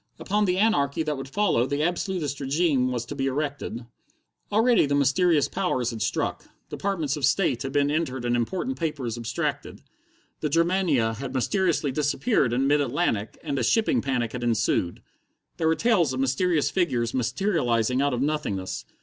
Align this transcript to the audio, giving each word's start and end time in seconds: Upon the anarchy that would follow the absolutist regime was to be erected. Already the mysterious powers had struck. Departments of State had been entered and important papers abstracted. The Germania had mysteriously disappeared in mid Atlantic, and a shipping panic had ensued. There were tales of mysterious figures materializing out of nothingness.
Upon 0.17 0.45
the 0.45 0.57
anarchy 0.57 1.03
that 1.03 1.15
would 1.15 1.29
follow 1.29 1.67
the 1.67 1.83
absolutist 1.83 2.39
regime 2.39 2.91
was 2.91 3.05
to 3.05 3.13
be 3.13 3.27
erected. 3.27 3.85
Already 4.51 4.87
the 4.87 4.95
mysterious 4.95 5.47
powers 5.47 5.91
had 5.91 6.01
struck. 6.01 6.45
Departments 6.69 7.15
of 7.17 7.23
State 7.23 7.61
had 7.61 7.71
been 7.71 7.91
entered 7.91 8.25
and 8.25 8.35
important 8.35 8.79
papers 8.79 9.15
abstracted. 9.15 9.83
The 10.39 10.49
Germania 10.49 11.13
had 11.13 11.35
mysteriously 11.35 11.91
disappeared 11.91 12.51
in 12.51 12.65
mid 12.65 12.81
Atlantic, 12.81 13.37
and 13.43 13.59
a 13.59 13.63
shipping 13.63 14.01
panic 14.01 14.31
had 14.31 14.43
ensued. 14.43 15.03
There 15.57 15.67
were 15.67 15.75
tales 15.75 16.13
of 16.13 16.19
mysterious 16.19 16.71
figures 16.71 17.13
materializing 17.13 18.01
out 18.01 18.11
of 18.15 18.23
nothingness. 18.23 18.85